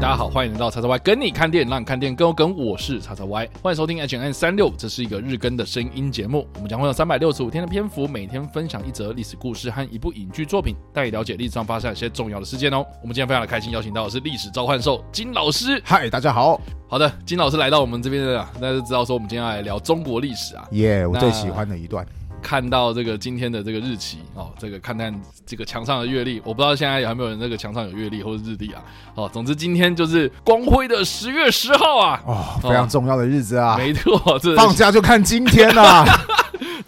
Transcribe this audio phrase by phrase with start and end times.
[0.00, 2.56] 大家好，欢迎来到叉叉 Y 跟你看电影，让你看电影更有梗。
[2.56, 6.46] 我是叉叉 Y，欢迎收听 H N 三六，这是一个日更的声音节目。
[6.54, 12.86] 我们将会有三百六十五天的篇幅，每天分享一则历史故事和一部影剧作品，带你了解历史上发生一些重要的事件哦。
[13.02, 15.82] 我们今天非常的开心，邀请到的是历史召唤兽金老师。
[15.84, 16.60] 嗨，大家好。
[16.86, 20.64] 好的，金老师来到我们这边的，大家就知道说我们今天要来聊中国历史啊。
[20.70, 22.06] 耶，我最喜欢的一段。
[22.48, 28.82] 看到这个今天的这个日期哦，这个看看这个墙上的月历，我不知道现在有没有人那个墙上有月历或者日历啊？
[29.14, 32.22] 哦，总之今天就是光辉的十月十号啊！
[32.24, 33.76] 哦，非常重要的日子啊！
[33.76, 36.06] 没错，这放假就看今天呐。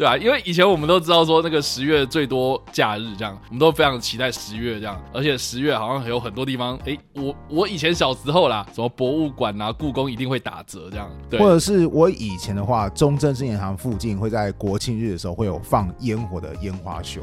[0.00, 17.20] 对啊，因为以前我们都知道说那个十月最多假日这样，我们都非常期待十月这样，而且十月好像有很多地方，哎，我我以前小时候啦，什么博物馆啊、故宫一定会打折这样，对，或者是我以前的话，中正纪念堂附近会在国庆日的时候会有放烟火的烟花秀，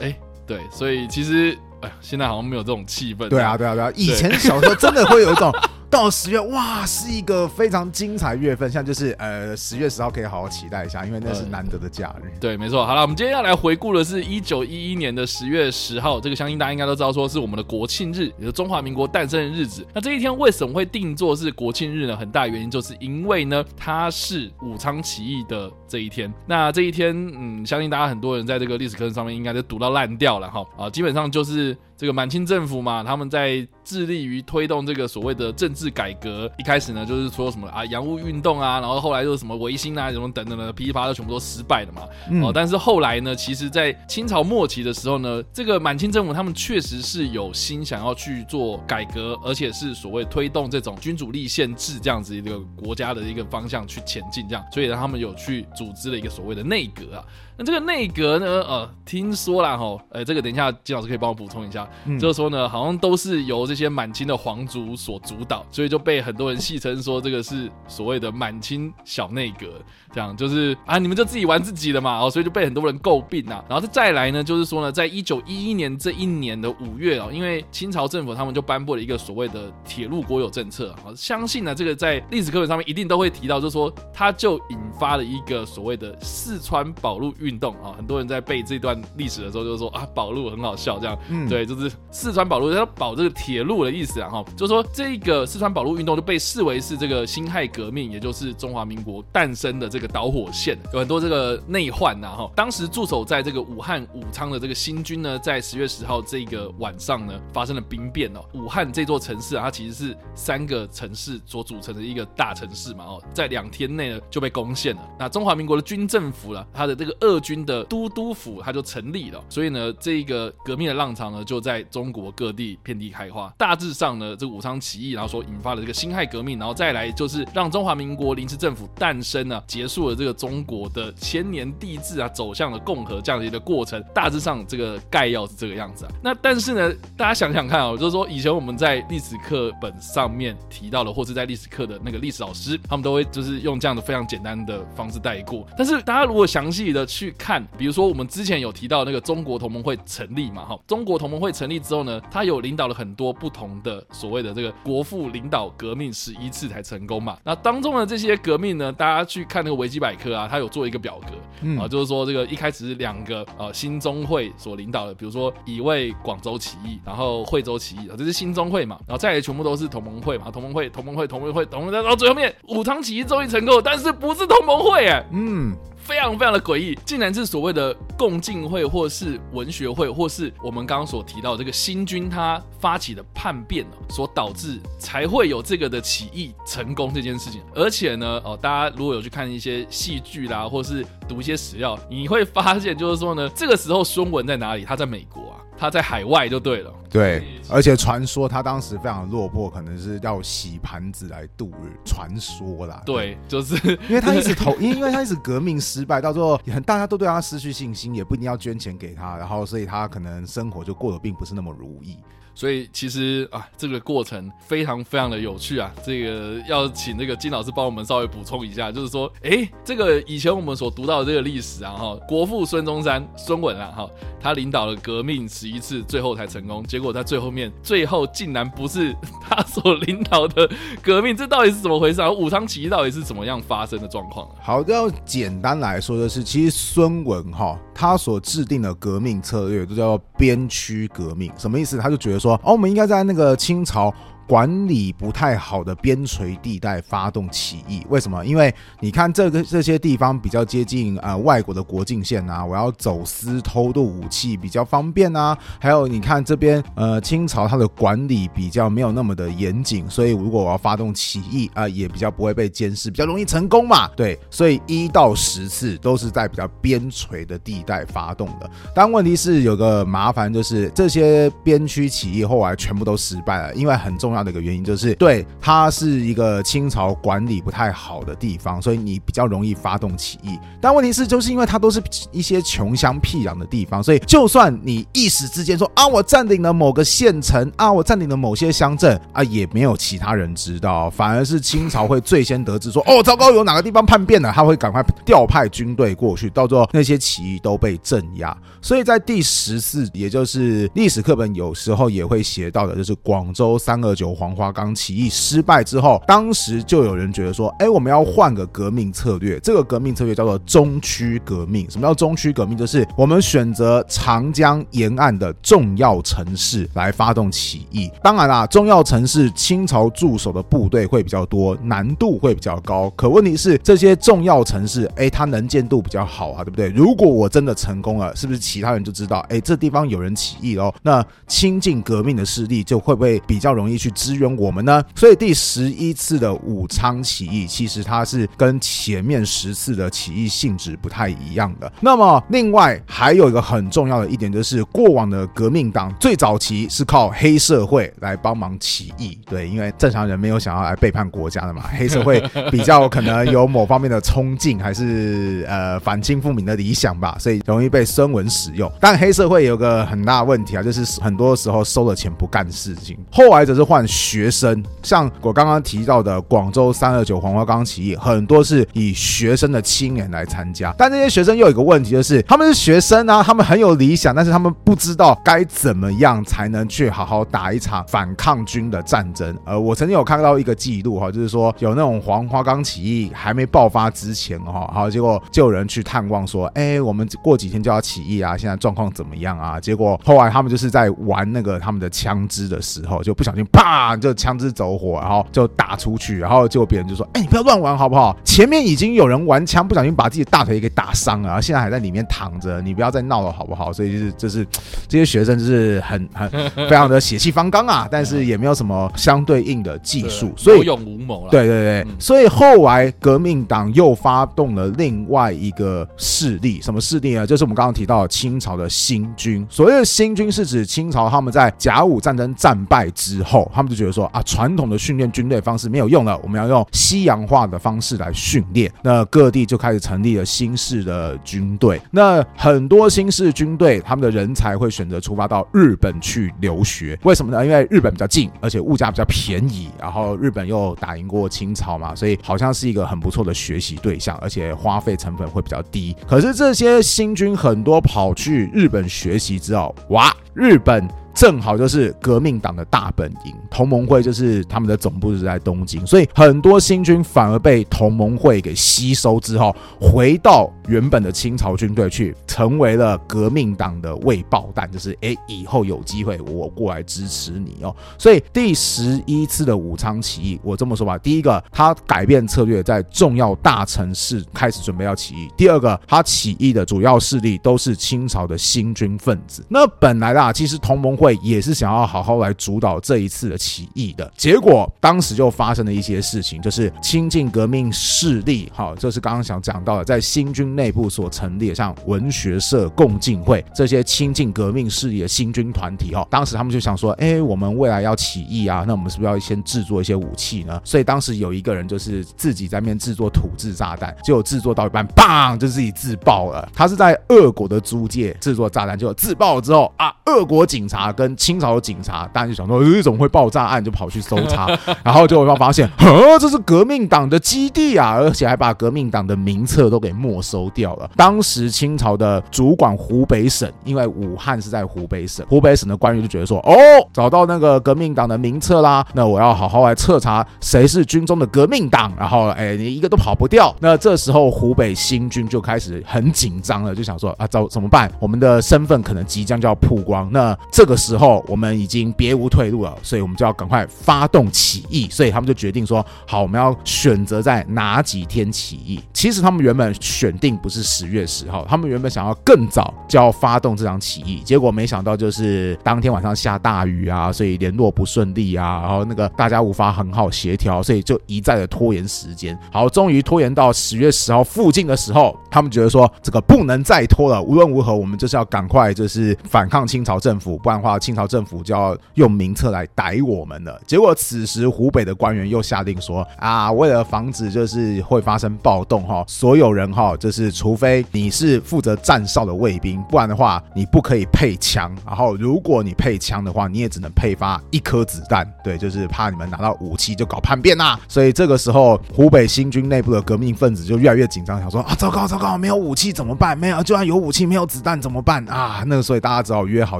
[0.00, 0.16] 哎，
[0.46, 5.52] 对，所以其实哎，现在好像没有这种气氛，对啊，对啊，对啊，以前小时候真的会有一种。
[5.90, 12.30] 到十月哇，是一个非常精彩月份，像就是呃十月十号可以好好期待一下，因为那是难得的假日。
[12.38, 12.86] 对，没错。
[12.86, 19.84] 好了，我们今天要来回顾的是一九一一年的十月十号，这个相信大家应该都知道，说是我们的国庆日，也是中华民国诞生的日子。
[19.92, 22.16] 那这一天为什么会定做是国庆日呢？
[22.16, 26.32] 很大原因就是因为呢，它是武昌起义的这一天。
[26.46, 36.50] 那这一天，嗯，相信大家很多人在这个历史课程上面应该都读到烂掉了哈啊，基本上就是这个满清政府嘛，他们在致力于推动这个所谓的政治改革。
[36.56, 42.08] 一开始呢，就是说什么啊洋务运动啊，然后后来就是什么维新啊，什么等等的噼里啪啦，全部都失败了嘛。
[42.42, 57.24] 哦，但是后来呢，其实，在清朝末期的时候呢，这个满清政府他们确实是有心想要去做改革，而且是所谓推动这种君主立宪制这样子一个国家的一个方向去前进，这样，所以呢，他们有去组织了一个所谓的内阁啊。
[57.60, 61.86] 那这个内阁呢，呃，听说啦哈，呃，这个等一下金老师可以帮我补充一下，
[62.18, 69.66] 就是说呢，好像都是由这些满清的皇族所主导，所以就被很多人戏称说这个是所谓的满清小内阁，
[70.10, 73.62] 这样就是啊，你们就自己玩自己的嘛，哦，所以就被很多人诟病啊。
[73.68, 87.49] 然后再再来呢，就是说呢，在一九一一年这一年的五月哦，因为清朝政府他们就颁布了一个所谓的铁路国有政策啊，相信呢这个在历史课本上面一定都会提到，就是说它就引发了一个所谓的四川保路运。
[87.50, 119.42] 运动啊，很多人在背这段历史的时候就说啊，保路很好笑，这样，嗯，对，就是四川保路，它保这个铁路的意思啊，哈，就说这个四川保路运动就被视为是这个辛亥革命，也就是中华民国诞生的这个导火线，有很多这个内患呐，哈，当时驻守在这个武汉武昌的这个新军呢，在十月十号这个晚上呢，发生了兵变哦，武汉这座城市啊，它其实是三个城市所组成的一个大城市嘛，哦，在两天内呢就被攻陷了，那中华民国的军政府了，它的这个军的都督府，它就成立了。
[119.48, 123.52] 所以呢，这个革命的浪潮呢，就在中国各地遍地开花。
[123.56, 134.02] 大致上呢，这个武昌起义，然后所引发了这个辛亥革命，然后再来就是让中华民国临时政府诞生呢，结束了这个中国的千年帝制啊，走向了共和这样的一个过程。
[134.14, 136.12] 大致上这个概要是这个样子啊。
[136.22, 145.66] 那但是呢，大家想想看啊，就是说以前我们在历史课本上面提到的，或是在历史课的那个历史老师，他们都会就是用这样的非常简单的方式带过。
[145.76, 150.64] 但是大家如果详细的去看，比如说，我们之前有提到那个中国同盟会成立嘛？
[150.64, 157.36] 哈，中国同盟会成立之后呢，他有领导了很多不同的所谓的这个国父领导革命十一次才成功嘛。
[157.42, 175.76] 那当中的这些革命呢，大家去看那个维基百科啊，他有做一个表格啊，就是说这个一开始是两个呃新中会所领导的，比如说乙未广州起义，然后惠州起义啊，这是新中会嘛，然后再来全部都是同盟会嘛，同盟会、同盟会、同盟会、同盟会，到最后面武昌起义终于成功，但是不是同盟会哎，嗯。
[176.10, 187.62] 非常非常的诡异，竟然是所谓的共进会，或是文学会，或是我们刚刚所提到这个新军他发起的叛变所导致才会有这个的起义成功这件事情。
[187.72, 194.84] 而且呢，哦，大家如果有去看一些戏剧啦，或是读一些史料，你会发现就是说呢，这个时候孙文在哪里？
[194.84, 195.62] 他在美国啊。
[195.80, 201.90] 他在海外就对了，对，而且传说他当时非常落魄，可能是要洗盘子来度日。
[202.04, 203.74] 传说啦，对，就是
[204.06, 212.18] 因为他一直投，因 因为他一直革命失败，到最后很大家都对他失去信心，也不一定要捐钱给他，然后所以他可能生活就过得并不是那么如意。
[212.54, 215.90] 所以其实啊，这个过程非常非常的有趣啊。
[216.04, 224.10] 这个要请那个金老师帮我们稍微补充一下，就是说，哎，这个以前我们所读到的这个历史啊，哈，国父孙中山、孙文啊，哈，
[224.40, 226.82] 他领导了革命十一次，最后才成功。
[226.84, 230.68] 结果在最后面，最后竟然不是他所领导的
[231.02, 232.30] 革命，这到底是怎么回事啊？
[232.30, 234.48] 武昌起义到底是怎么样发生的状况？
[234.60, 241.98] 好，要简单来说的是，其实孙文哈，他所制定的革命策略都叫做边区革命，什么意思？
[241.98, 242.54] 他就觉得说。
[242.64, 244.12] 哦，我们应该在那个清朝
[244.50, 248.04] 管理不太好的边陲地带发动起义。
[248.08, 248.44] 为什么？
[248.44, 255.56] 因为你看这个这些地方比较接近呃外国的国境线啊，我要走私偷渡武器比较方便啊。
[255.78, 264.08] 还有你看这边呃清朝它的管理比较没有那么的严谨，所以如果我要发动起义啊，也比较不会被监视，比较容易成功嘛。
[264.16, 268.68] 对，所以一到十次都是在比较边陲的地带发动的。
[268.92, 280.58] 但问题是有个麻烦，就是这些边区起义后来全部都失败了，因为很重要的一个原因就是，对它是一个清朝管理不太好的地方，所以你比较容易发动起义。
[280.80, 282.02] 但问题是，就是因为它都是
[282.32, 298.56] 一些穷乡僻壤的地方，所以就算你一时之间说啊，我占领了某个县城啊，我占领了某些乡镇啊，也没有其他人知道，反而是清朝会最先得知说， 哦，糟糕，有哪个地方叛变了，他会赶快调派军队过去，到最后那些起义都被镇压。
[298.82, 309.58] 所以在第十四，也就是历史课本有时候也会写到的，就是广州三二九黄花岗起义失败之后，当时就有人觉得说，哎，我们要换个革命策略。
[309.60, 311.90] 这个革命策略叫做中区革命。
[311.90, 312.76] 什么叫中区革命？
[312.76, 318.10] 就是我们选择长江沿岸的重要城市来发动起义。
[318.22, 323.10] 当然啦，重要城市清朝驻守的部队会比较多，难度会比较高。
[323.16, 326.88] 可问题是，这些重要城市，哎，它能见度比较好啊，对不对？
[326.90, 328.60] 如果我真的成功了，是不是？
[328.60, 330.94] 其他人就知道，哎，这地方有人起义哦。
[331.02, 335.02] 那亲近革命的势力就会不会比较容易去支援我们呢？
[335.14, 341.90] 所以第十一次的武昌起义，其实它是跟前面十次的起义性质不太一样的。
[342.00, 351.84] 那么另外还有一个很重要的一点，就是过往的革命党最早期是靠黑社会来帮忙起义，对，因为正常人没有想要来背叛国家的嘛。
[351.96, 352.38] 黑社会
[352.70, 358.50] 比较可能有某方面的冲劲，还是呃反清复明的理想吧，所以容易被孙文。
[358.50, 363.16] 使用，但黑社会有个很大问题啊，就是很多时候收了钱不干事情。
[363.30, 370.92] 后来则是换学生，像我刚刚提到的广州三二九黄花岗起义，很多是以学生的青年来参加。
[370.98, 379.56] 但这些学生又有一个问题，就是他们是学生啊，他们很有理想，但是他们不知道该怎么样才能去好好打一场反抗军的战争。
[379.64, 388.40] 呃，我曾经有看到一个记录哈，就是说有那种黄花岗起义还没爆发之前哈，好，结果就有人去探望说，哎，我们过几天就要起义。
[388.40, 389.78] 啊，现在状况怎么样啊？
[389.78, 393.89] 结果后来他们就是在玩那个他们的枪支的时候，就不小心啪，
[394.20, 398.36] 就枪支走火，然后就打出去，然后结果别人就说：“哎，你不要乱玩好不好？
[398.44, 404.66] 前面已经有人玩枪，不小心把自己的大腿给打伤了，然后现在还在里面躺着，你不要再闹了好不好？”所以就是就是
[405.08, 406.50] 这些学生就是很很
[406.88, 411.50] 非常的血气方刚啊，但是也没有什么相对应的技术，所以有勇无谋了。
[411.50, 417.46] 对对对，所以后来革命党又发动了另外一个势力，什么势力呢？
[417.46, 418.26] 就是我们刚刚提到。
[418.30, 428.92] 清朝的新军，所谓的新军是指清朝他们在甲午战争战败之后，他们就觉得说啊，传统的训练军队方式没有用了，我们要用西洋化的方式来训练。
[429.02, 432.00] 那各地就开始成立了新式的军队。
[432.10, 437.18] 那很多新式军队，他们的人才会选择出发到日本去留学。
[437.22, 437.64] 为什么呢？
[437.64, 446.16] 因为日本比较近，而且物价比较便宜，然后日本又打赢过清朝嘛，所以好像是一个很不错的学习对象，而且花费成本会比较低。
[446.26, 448.30] 可是这些新军很多跑。
[448.40, 451.06] 去日本学习之后，哇，日本。
[451.40, 467.96] 正好就是革命党的大本营，同盟会就是他们的总部是在东京，所以很多新军反而被同盟会给吸收之后，回到原本的清朝军队去，成为了革命党的未爆弹，就是哎，以后有机会我过来支持你哦。
[468.18, 479.64] 所以第十一次的武昌起义，我这么说吧，第一个他改变策略，在重要大城市开始准备要起义；第二个他起义的主要势力都是清朝的新军分子。
[479.70, 481.16] 那本来啦，其实同盟。
[481.20, 500.80] 会也是想要好好来主导这一次的起义的结果，当时就发生了一些事情，就是亲近革命势力，哈，这是刚刚想讲到的，在新军内部所成立的像文学社、共进会这些亲近革命势力的新军团体，哈，当时他们就想说，哎，我们未来要起义啊，那我们是不是要先制作一些武器呢？
[500.84, 506.68] 所以当时有一个人就是自己在面制作土制炸弹，结果制作到一半，砰，就自己自爆了。
[506.74, 511.00] 他是在俄国的租界制作炸弹，结果自爆了之后啊，俄国警察。
[511.20, 513.84] 跟清朝的警察，大家就想说，呃，怎么会爆炸案？
[513.84, 514.68] 就跑去搜查，
[515.02, 521.10] 然后就会发现，呃，这是革命党的基地啊，而且还把革命党的名册都给没收掉了。
[521.16, 526.74] 当时清朝的主管湖北省，因为武汉是在湖北省，湖北省的官员就觉得说，哦，
[527.12, 533.74] 找到那个革命党的名册啦，那我要好好来彻查谁是军中的革命党，然后，哎，你一个都跑不掉。
[533.80, 538.10] 那这时候湖北新军就开始很紧张了，就想说，啊，怎怎么办？
[538.18, 541.00] 我们的身份可能即将就要曝光，那这个。
[541.00, 545.08] 时候我们已经别无退路了，所以我们就要赶快发动起义。
[545.10, 549.00] 所以他们就决定说，好，我们要选择在哪几天起义。
[549.14, 562.56] 其实他们原本选定不是十月十号，他们原本想要更早就要发动这场起义，结果没想到就是当天晚上下大雨啊，所以联络不顺利啊，然后那个大家无法很好协调，所以就一再的拖延时间。
[562.70, 573.80] 好，终于拖延到十月十号附近的时候，他们觉得说这个不能再拖了，无论如何我们就是要赶快就是反抗清朝朝政府，不然的话清朝政府就要用名册来逮我们了。
[573.86, 584.92] 结果此时湖北的官员又下令说啊，为了防止就是会发生暴动哈，所有人哈就是除非你是负责站哨的卫兵，不然的话你不可以配枪。
[585.06, 588.44] 然后如果你配枪的话，你也只能配发一颗子弹。
[588.64, 590.98] 对，就是怕你们拿到武器就搞叛变呐。
[591.06, 596.58] 所以这个时候湖北新军内部的革命分子就越来越紧张，想说啊，糟糕糟糕，没有武器怎么办？
[596.58, 598.82] 没有，就算有武器，没有子弹怎么办啊？
[598.86, 599.99] 那个所以大家只好约好，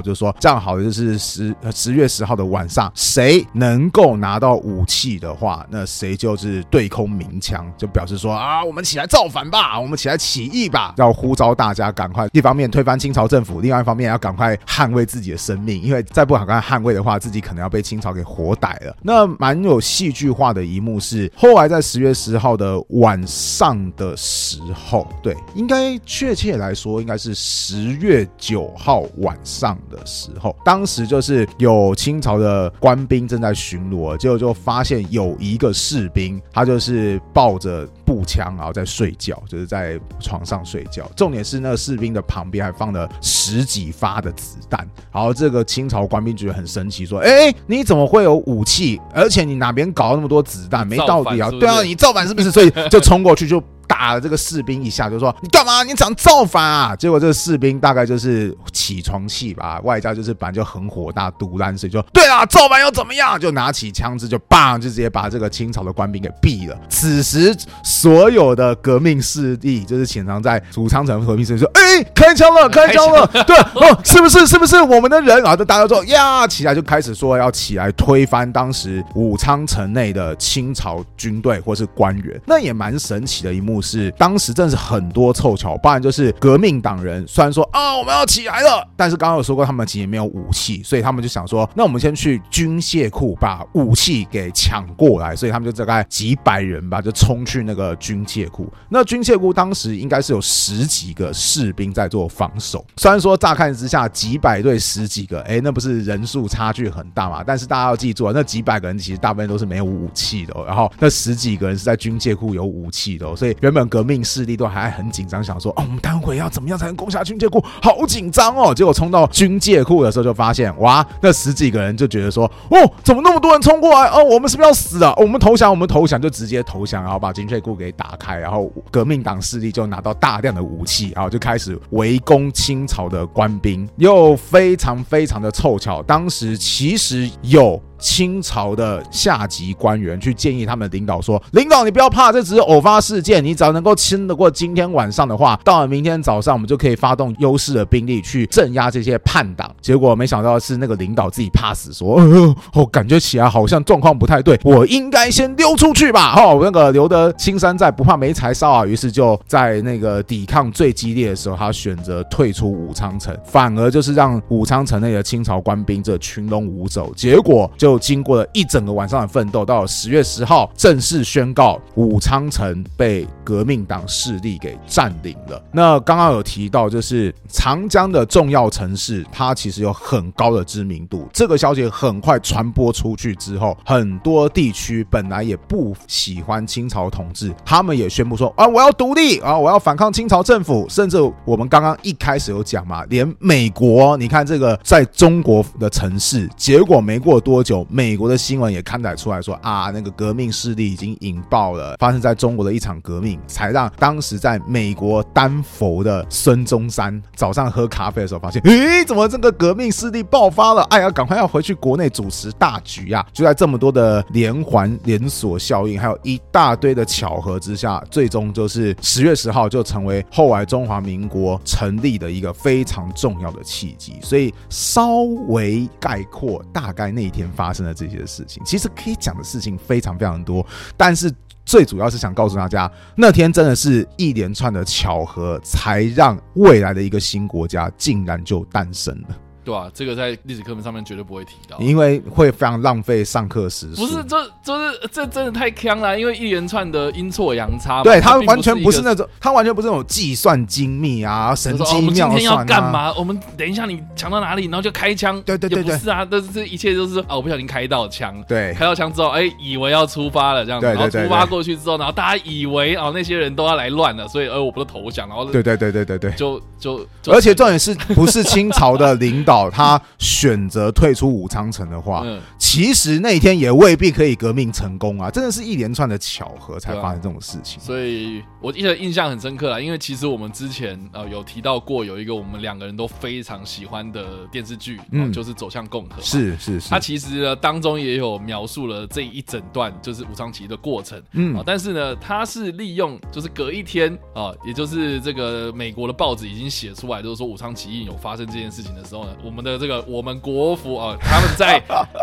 [0.01, 18.95] 就是说这样好的就是十十月十号的晚上，谁能够拿到武器的话，那谁就是对空鸣枪，就表示说啊，我们起来造反吧，我们起来起义吧，要呼召大家赶快，一方面推翻清朝政府，另外一方面要赶快捍卫自己的生命，因为再不赶快捍卫的话，自己可能要被清朝给活逮了。
[19.01, 41.09] 那蛮有戏剧化的一幕是，后来在十月十号的晚上的时候，对，应该确切来说，应该是十月九号晚上的时候，当时就是有清朝的官兵正在巡逻，结果就发现有一个士兵，他就是抱着步枪，然后在睡觉，就是在床上睡觉。
[41.15, 48.99] 重点是那个士兵的旁边还放了十几发的子弹，然后这个清朝官兵觉得很神奇，说：“哎，你怎么会有武器？
[49.13, 50.87] 而且你哪边搞那么多子弹？
[50.87, 51.51] 没道理啊！
[51.51, 52.49] 对啊，你造反是不是？
[52.49, 55.83] 所以就冲过去就。” 打了这个士兵一下，就说你干嘛？
[55.83, 56.95] 你想造反啊？
[56.95, 63.39] 结果这个士兵大概就是起床气吧，外加就是本来就很火大、毒烂，所以就对啊，造反又怎么样？
[63.39, 66.77] 就拿起枪支就棒，就直接把这个清朝的官兵给毙了。
[66.89, 74.47] 此时所有的革命势力就是潜藏在武昌城和平时说：“哎，开枪了，开枪了！”对哦，是不是？
[74.47, 75.41] 是不是我们的人？
[75.41, 82.41] 然后就大家说呀，起来就开始说要起来推翻当时武昌城内的清朝军队或是官员。
[82.45, 83.80] 那也蛮神奇的一幕。
[83.81, 87.25] 是当时真是很多凑巧，不然就是革命党人。
[87.27, 95.35] 虽然说啊我们要起来了，但是刚刚有说过他们其实没有武器，所以他们就想说，那我们先去军械库把武器给抢过来。
[95.35, 98.71] 所以他们就大概几百人吧，就冲去那个军械库。
[98.89, 102.85] 那军械库当时应该是有十几个士兵在做防守。
[102.97, 107.43] 虽然说乍看之下几百对十几个，哎，那不是人数差距很大嘛？
[107.43, 117.63] 但是大家要记住啊，那几百个人其实大部分都是没有武器的，然后那十几个人是在军械库有武器的，所以原本革命势力都还很紧张，想说哦，我们待会要怎么样才能攻下军械库？
[117.81, 118.73] 好紧张哦！
[118.73, 124.09] 结果冲到军械库的时候，就发现哇，那十几个人就觉得说哦，怎么那么多人冲过来？
[124.09, 125.13] 哦，我们是不是要死啊？
[125.17, 133.87] 我们投降，我们投降，就直接投降，然后把军械库给打开，然后革命党势力就拿到大量的武器，然后就开始围攻清朝的官兵。
[133.97, 137.79] 又非常非常的凑巧，当时其实有。
[138.01, 143.41] 清朝的下级官员去建议他们领导说：“领导，你不要怕，这只是偶发事件。
[143.43, 152.19] 你只要能够撑得过今天晚上的话，到了明天早上，我们就可以发动优势的兵力去镇压这些叛党。”结果没想到是那个领导自己怕死，说
[152.73, 158.83] ：“哦，感觉起来好像状况不太对，我应该先溜出去吧。”哦，那个留得青山在，不怕没柴烧啊。
[158.83, 167.13] 于是就在那个抵抗最激烈的时候，他选择退出武昌城，反而就是让武昌城内的清朝官兵这群龙无首。
[167.15, 167.90] 结果就。
[167.91, 175.61] 就经过了一整个晚上的奋斗，到了十月十号，正式宣告武昌城被革命党势力给占领了。
[175.73, 181.27] 那刚刚有提到，就是长江的重要城市，它其实有很高的知名度。
[181.33, 190.87] 这个消息很快传播出去之后，很多地区本来也不喜欢清朝统治，他们也宣布说：啊，我要独立啊，我要反抗清朝政府。
[190.87, 197.80] 甚至我们刚刚一开始有讲嘛，连美国，你看这个在中国的城市，结果没过多久。
[197.89, 210.83] 美国的新闻也刊载出来说啊，那个革命势力已经引爆了，发生在中国的一场革命，才让当时在美国丹佛的孙中山早上喝咖啡的时候发现，诶，怎么这个革命势力爆发了？
[210.83, 213.25] 哎呀，赶快要回去国内主持大局呀！
[213.33, 224.17] 就在这么多的连环连锁效应，还有一大堆的巧合之下，最终就是十月十号就成为后来中华民国成立的一个非常重要的契机。
[224.21, 227.70] 所以稍微概括，大概那一天发。
[227.71, 230.65] 发生的这些事情，其实可以讲的事情非常非常多，
[230.97, 231.31] 但是
[231.63, 239.37] 最主要是想告诉大家，那天真的是一连串的巧合，才让未来的一个新国家竟然就诞生了。
[239.63, 241.77] 对啊、这个在历史课本上面绝对不会提到。
[241.79, 244.01] 因为会非常浪费上课时数。
[244.01, 248.03] 不是，这就是这真的太坑了，因为一连串的阴错阳差嘛。
[248.03, 252.65] 对他完全不是那种，他完全不是那种计算精密啊、神机妙我们今天要算啊。
[252.65, 253.13] 干嘛？
[253.13, 255.41] 我们等一下你抢到哪里，然后就开枪。
[255.43, 258.35] 对对对对不是啊，但是这一切都是啊，我不小心开到枪。
[258.47, 266.31] 对开到枪之后，哎，以为要出发了这样子，对对对然后出发过去之后，然后大家以为哦那些人都要来乱了，所以呃我不是投降，然后对对对对对对。
[266.31, 275.29] 就就就而且重点是不是清朝的领导他选择退出武昌城的话，嗯，其实那一天也未必可以革命成功啊！
[275.29, 277.79] 真的是一连串的巧合才发生这种事情。
[277.81, 286.17] 所以我记得印象很深刻啦，因为其实我们之前呃有提到过有一个我们两个人都非常喜欢的电视剧，嗯、嗯就是《走向共和》嘛。
[286.21, 301.81] 是是是它，其实呢当中也有描述了这一整段就是武昌起义的过程，嗯啊，但是呢，它是利用就是隔一天啊，也就是这个美国的报纸已经写出来，就是说武昌起义有发生这件事情的时候呢，我们的这个我们国服啊，他们在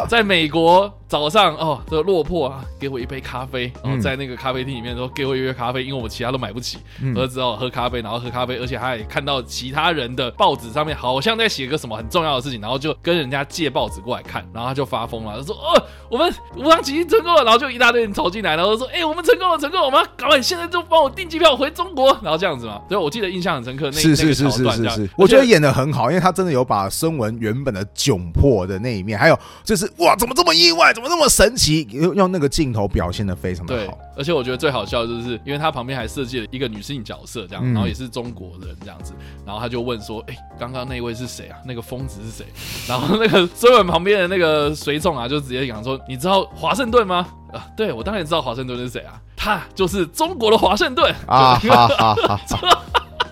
[0.08, 39.12] 在美国早上哦，这个落魄啊，给我一杯咖啡，然后嗯在那个咖啡厅里面说给我一杯咖啡，因为我其他都买不起，嗯喝之后喝咖啡，然后喝咖啡，而且他也看到其他人的报纸上面好像在写个什么很重要的事情，然后就跟人家借报纸过来看，然后他就发疯了，他说：“哦，我们武昌起义成功了。”然后就一大堆人走进来，然后说：“哎、我们成功了，成功了，我们要赶快现在就帮我订机票回中国。”然后这样子嘛，所以，我记得印象很深刻，那是是是是是是，我觉得演的很好，因为他真的有把孙文原本的窘迫的那一面，还有就是哇，怎么这么意外，怎么那么神奇，用用那个镜头表现的非常的好。，而且我觉得最好笑的就是，因为他旁边还设计了一个女性角色，这样，嗯然后也是中国人这样子，
[39.46, 41.56] 然后他就问说：“哎、刚刚那位是谁啊？
[41.64, 42.44] 那个疯子是谁？”
[42.88, 52.84] 然后那个 孙文旁边的那个随从啊，就直接讲说：“你知道华盛顿吗？”啊，对我当然知道华盛顿是谁啊，他就是中国的华盛顿啊 就哈哈哈哈！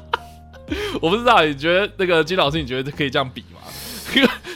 [1.02, 3.58] 我不知道，你觉得那个金老师，你觉得可以这样比吗？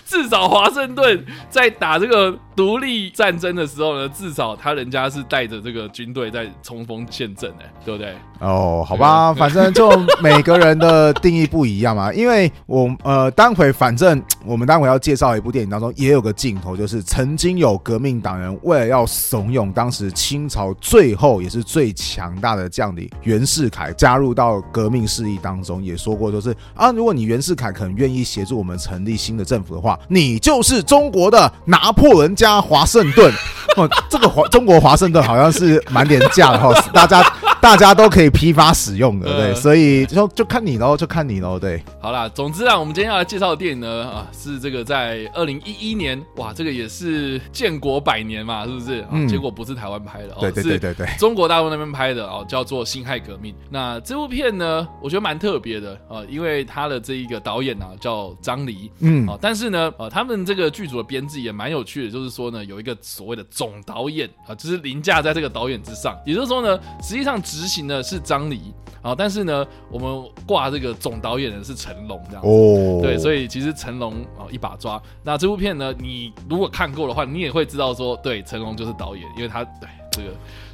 [0.07, 8.15] 至少华盛顿在打这个独立战争的时候呢，至少他人家是带着这个军队在冲锋陷阵，哎，对不对？
[8.39, 9.91] 哦，好吧，反正就
[10.23, 12.13] 每个人的定义不一样嘛。
[12.15, 33.31] 因为我呃，待会反正我们待会要介绍一部电影当中也有个镜头，就是曾经有革命党人为了要怂恿当时清朝最后也是最强大的将领袁世凯加入到革命势力当中，也说过就是啊，如果你袁世凯肯愿意协助我们成立新的政府的话，你就是中国的拿破仑加华盛顿。
[33.77, 37.23] 哦，这个华中国华盛顿好像是蛮廉价的哈，大家
[37.61, 49.01] 大家都可以批发使用的，对，呃所以就就看你喽，就看你喽，对，好啦，总之啊，我们今天要来介绍的电影呢，啊，是这个在二零一一年，哇，这个也是建国百年嘛，是不是？
[49.03, 49.29] 啊，嗯。
[49.29, 53.53] 结果不是台湾拍的，哦，对对对是对对，中国大陆那边拍的哦，叫做《辛亥革命》。
[53.71, 59.29] 那这部片呢，我觉得蛮特别的啊，因为他的这一个导演啊叫张黎，嗯。
[59.29, 72.49] 啊，但是呢，呃，他们这个剧组的编制也蛮有趣的，就是说呢，有一个所谓的总导演啊，就是凌驾在这个导演之上，也就是说呢，实际上执行的是张黎啊，但是呢，我们挂这个总导演的是成龙这样子。
[72.49, 75.03] 哦，对，所以以其实成龙啊、一把抓。
[75.25, 80.29] 那这部片呢，你如果看过的话，你也会知道说，对，成龙就是导演，因为他对这个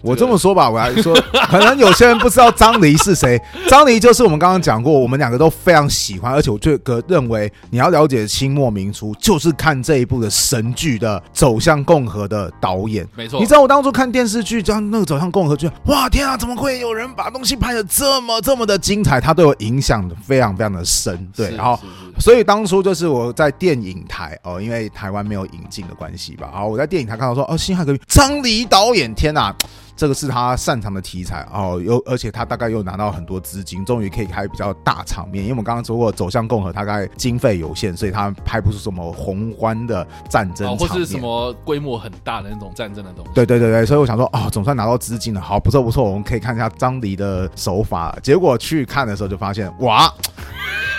[0.07, 1.13] 我这么说吧，我来说，
[1.51, 13.05] 可能有些人不知道张黎是谁，张黎就是我们刚刚讲过，我们两个都非常喜欢，而且我这个认为你要了解清末民初，就是看这一部的神剧的《走向共和》的导演。
[13.17, 19.21] 没错，你知道我当初看电视剧，将那个《走向共和》剧，哇天啊，怎么会有人把东西拍的这么这么的精彩？
[19.21, 21.29] 它对我影响非常非常的深。
[21.35, 21.77] 对，然后
[22.21, 29.53] 所以当初就是我在电影台哦，因为台湾没有引进的关系吧，然后我在电影台看到说哦，辛亥革命张黎导演，天哪！
[29.97, 35.43] 这个是他擅长的题材哦，又而且他大概又拿到很多资金，终于可以拍比较大场面。
[35.43, 43.31] 因为我们刚刚说过，走向共和大概经费有限，所以他拍不出什么宏观的战争哦，或是什么规模很大的那种战争的东西。
[43.35, 48.15] 对对对对，所以我想说，哦，总算拿到资金了，好，不错不错，我们可以看一下张黎的手法。
[48.23, 50.13] 结果去看的时候就发现，哇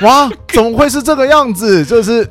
[0.02, 1.86] 哇，怎么会是这个样子？
[1.86, 2.28] 就是。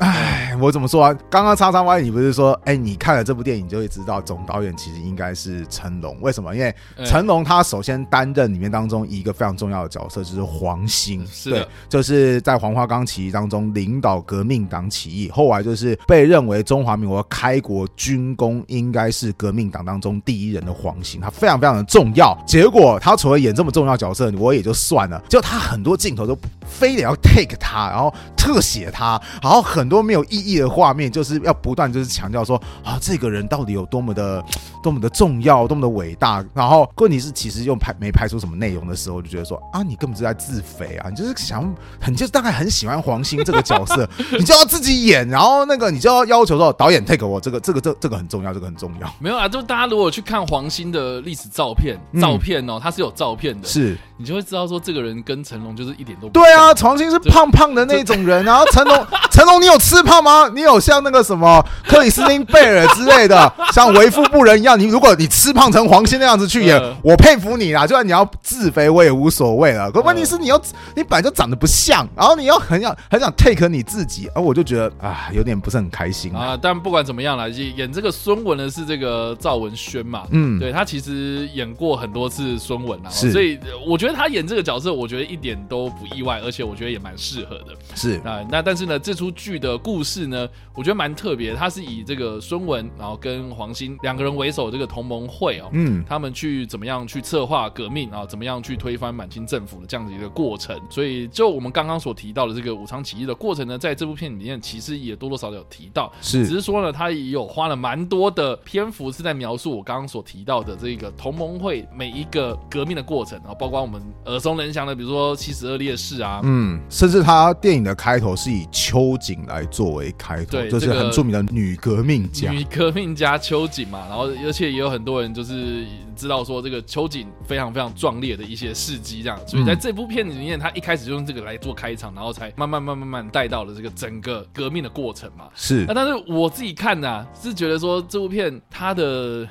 [0.00, 1.14] 唉，我怎么说啊？
[1.28, 6.54] 刚刚叉叉 Y 你不是说，哎、你看了这部电影就会知道总导演其实应该是成龙，为什么？
[6.56, 22.34] 因为嗯成龙他首先担任里面当中一个非常重要的角色，就是黄兴，是对，就是在黄花岗起义当中领导革命党起义，后来就是被认为中华民国开国军功应该是革命党当中第一人的黄兴，他非常非常的重要。
[22.46, 26.34] 结果他除了演这么重要角色，我也就算了，就他很多镜头都
[26.66, 34.42] 非得要 take 他，然后特写他，然后很多没有意义的画面，就是要不断就是强调说啊，这个人到底有多么的
[34.82, 36.42] 多么的重要，多么的伟大。
[36.54, 41.68] 然后问题是，其实又拍没拍出什么内容的时候，就觉得说啊，你根本是在自肥啊，你就是想
[42.00, 49.12] 很就是大概很喜欢黄兴这个角色， 你就要自己演，然后那个你就要要求说导演 take 我这个这个这这个很重要，这个很重要。
[49.18, 60.48] 没有啊，就大家如果去看黄兴的历史照片，嗯照片哦，他是有照片的，是你就会知道说这个人跟成龙就是一点都不对啊，像黄兴是胖胖的那种人，然后成龙成龙你有吃胖吗？
[60.54, 67.86] 你有像那个什么克里斯汀贝尔之类的， 像为富不仁一样，你如果你吃胖成黄心那样子去演嗯，我佩服你啦。
[67.86, 69.90] 就算你要自肥，我也无所谓了。
[69.90, 70.60] 可问题是你要
[70.94, 76.50] 你本来就长得不像，然后你要很想很想 take 你自己，而我就觉得啊，有点不是很开心啊。
[76.50, 87.66] 啊，但不管怎么样啦，演演这个孙文的是这个赵文轩嘛，嗯，对他其实演过很多次孙文啦，是所以呃我觉得他演这个角色，我觉得一点都不意外，而且我觉得也蛮适合的。
[87.94, 96.04] 是啊，那但是呢，这出剧的故事呢，我觉得蛮特别，它是以这个孙文，然后跟黄兴两个人为首，这个同盟会哦，嗯。
[96.08, 100.80] 他们去怎么样去策划革命啊，怎么样去推翻满清政府的这样子一个过程。
[100.88, 106.46] 所以，就我们刚刚所提到的这个武昌起义的过程呢，在这部片里面其实也多多少少有提到，是。
[106.46, 122.50] 只是是说呢，他也有花了蛮多的篇幅是在描述我刚刚所提到的这个同盟会每一个革命的过程啊，包括我们耳熟能详的，比如说七十二烈士啊，嗯，甚至他电影的开头是以秋瑾来作为开头，就是对这个很著名的女革命家。
[122.50, 135.48] 女革命家秋瑾嘛，然后而且也有很多人就是知道说这个秋瑾非常非常壮烈的一些事迹，这样，所以在这部片子里面，他一开始就用这个来做开场，然后才慢慢慢慢慢慢带到了这个整个革命的过程嘛。
[135.54, 139.48] 是那但是我自己看呢、是觉得说这部片它的。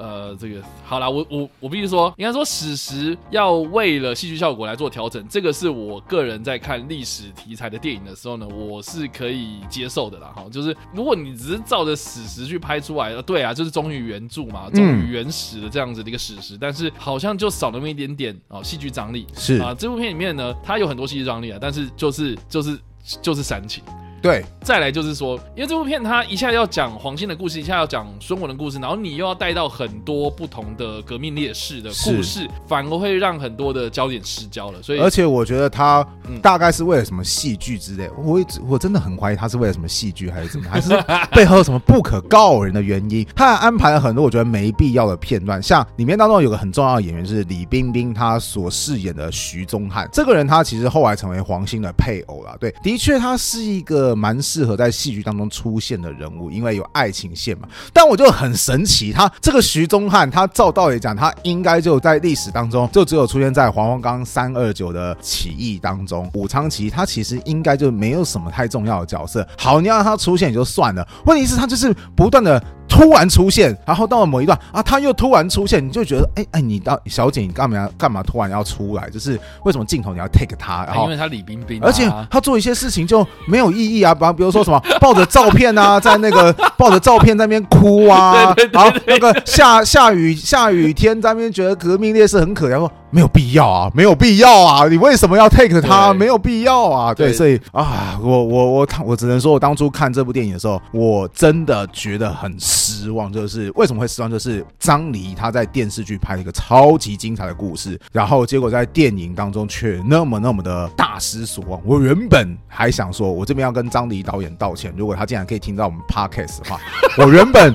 [0.00, 10.32] 呃，这个好啦，我我我必须说，应该说史实要为了戏剧效果来做调整，这个是我个人在看历史题材的电影的时候呢，我是可以接受的啦。
[10.34, 19.26] 哈，就是如果你只是照着史实去拍出来，呃对啊，就是忠于原著嘛，忠于原始的这样子的一个史实，但是好像就少那么一点点哦戏剧张力。
[19.34, 22.78] 是啊，这部片里面呢，它有很多戏剧张力啊，但是就是就是
[23.20, 23.84] 就是煽情。
[24.22, 34.82] 对，再来就是说，因为这部片它一下要讲黄兴的故事，一下要讲孙文的故事，然后你又要带到很多不同的革命烈士的故事，反而会让很多的焦点失焦了。
[34.82, 40.90] 所以而且我觉得他嗯大概是为了什么戏剧之类，我一直我真的很怀疑他是为了什么戏剧还是怎么，还是
[41.30, 43.26] 背后有什么不可告人的原因。
[43.34, 52.56] 他还安排了很多我觉得没必要的片段，像里面当中有个很重要的演员是李冰冰，她所饰演的徐宗翰这个人，他其实后来成为黄兴的配偶了。
[52.60, 57.68] 对，的确他是一个蛮适合在戏剧当中出现的人物，因为有爱情线嘛。
[57.92, 66.30] 但我就很神奇，他这个徐宗汉，他照道理讲，他应该就在历史当中，就只有出现在黄花岗三二九的起义当中。
[66.34, 69.46] 武昌起义，他其实应该就没有什么太重要的角色。
[69.58, 72.62] 好，你要让他出现也就算了，问题是他就是不断的。
[72.90, 79.08] 突然出现，然后到了某一段啊，他又突然出现，你就觉得，哎、哎，你到小姐，你干嘛干嘛突然要出来？
[79.08, 96.14] 就是为什么镜头你要 take 他，然后啊因为他李冰冰啊、而且他做一些事情就没有意义啊，比方比如说什么抱着照片啊，在那个抱着照片在那边哭啊， 对对对然后那个下下雨下雨天在那边觉得革命烈士很可怜，说没有必要啊，没有必要啊，你为什么要 take 他？
[96.14, 104.30] 没有必要啊，对，对所以啊，我我我我只能说，我当初看这部电影的时候，我真的觉得很失望，就是为什么会失望？
[104.30, 111.80] 就是张黎他在电视剧拍了一个超级精彩的故事，然后结果在电影当中却那么那么的大失所望。
[111.84, 116.80] 我原本还想说，我这边要跟张黎导演道歉，如果他竟然可以听到我们 podcast 的话，
[117.18, 117.74] 我原本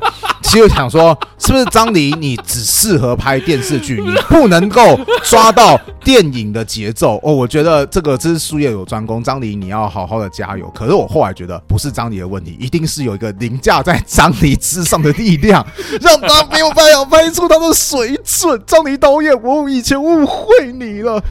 [0.55, 7.33] 其实想说，是不是张黎你只适合拍电视剧，你不能够抓到电影的节奏哦？
[7.33, 10.71] 我觉得这个这是术业有专攻，张黎你要好好的加油。
[10.73, 15.61] 可是我后来觉得不是张黎的问题，一定是有一个凌驾在张黎之上的力量，
[15.99, 18.63] 让他没有办法拍出他的水准。
[18.65, 21.21] 张黎导演，我以前误会你了，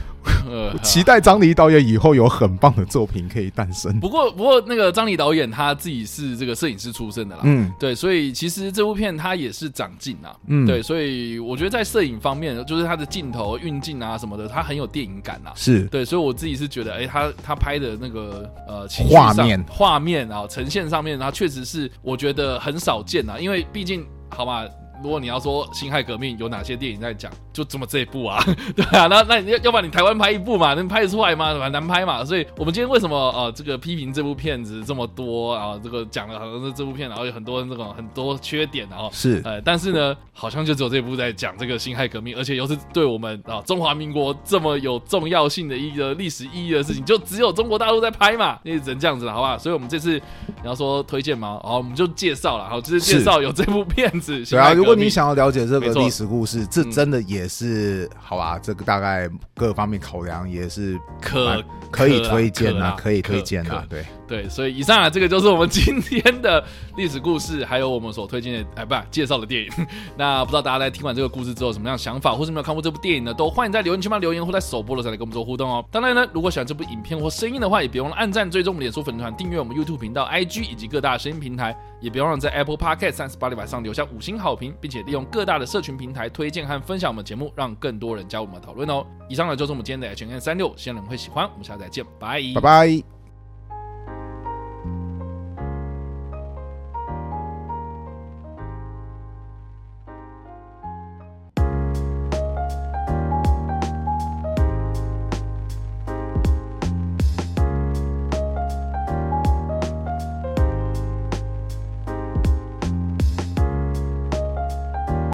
[0.49, 3.99] 呃 期待张黎导演以后有很棒的作品可以诞生。
[3.99, 15.51] 不过不过那个张黎导演他自己是这个摄影师出身的啦，嗯对，所以其实这部片他也是长进啊，嗯，对，，所以我觉得在摄影方面，就是他的镜头运镜啊什么的，他很有电影感啊。
[15.55, 24.63] 是对，所以我自己是觉得，哎、他他拍的那个呃画面画面啊，呈现上面，它确实是我觉得很少见啊，因为毕竟好嘛。
[25.03, 28.43] 如果你要说辛亥革命有哪些电影在讲，就这么这一部啊，
[28.75, 31.53] 对啊，那那你要要不然你台湾拍一部嘛，能拍得出来吗？
[31.53, 35.79] 很难拍嘛，所以我们今天为什么呃这个批评这部片子这么多啊？
[35.83, 49.57] 这个讲了好像是这部片，然后有很多这种很多缺点，然后是，呃，但是呢，好像就只有这部在讲这个辛亥革命，而且又是对我们啊中华民国这么有重要性的一个历史意义的事情，就只有中国大陆在拍嘛，那只能这样子了，好吧？
[49.57, 50.19] 所以我们这次
[50.61, 51.59] 你要说推荐吗？
[51.63, 54.43] 好，我们就介绍了，好，就是介绍有这部片子。
[54.45, 58.59] 对啊，辛如果你想要了解这个历史故事，这嗯真的也是好吧？
[58.59, 64.05] 这个大概各方面考量也是可可以推荐啊，可以推荐可啊，对。
[64.27, 66.63] 对，所以以上啊，这个就是我们今天的
[66.97, 69.69] 历史故事，还有我们所推荐的， 哎，不介绍的电影。
[70.17, 73.31] 那不知道大家在听完这个故事之后有什么样想法，或是没有看过这部电影呢？
[73.31, 75.85] 都欢迎在留言区帮留言，或在首播的时候来跟我们做互动哦。
[75.91, 89.05] 当然呢，如果喜欢这部影片或声音的话，也别忘了按赞、追踪我们脸书粉团、订阅我们 YouTube 频道、IG 以及各大声音平台，也别忘了在 Apple Podcast 三十八里晚上留下五星好评，并且利用各大的社群平台推荐和分享我们节目，让更多人加入我们讨论哦。
[89.27, 91.49] 以上呢就是我们今天的 H N 三六，希望你们会喜欢。
[91.51, 93.14] 我们下次再见，拜拜拜。